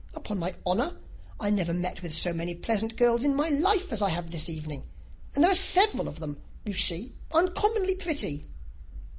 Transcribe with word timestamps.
Upon 0.15 0.39
my 0.39 0.55
honour, 0.65 0.97
I 1.39 1.51
never 1.51 1.75
met 1.75 2.01
with 2.01 2.11
so 2.15 2.33
many 2.33 2.55
pleasant 2.55 2.95
girls 2.95 3.23
in 3.23 3.35
my 3.35 3.49
life 3.49 3.93
as 3.93 4.01
I 4.01 4.09
have 4.09 4.31
this 4.31 4.49
evening; 4.49 4.81
and 5.35 5.43
there 5.43 5.51
are 5.51 5.53
several 5.53 6.07
of 6.07 6.19
them, 6.19 6.41
you 6.65 6.73
see, 6.73 7.13
uncommonly 7.31 7.93
pretty." 7.93 8.49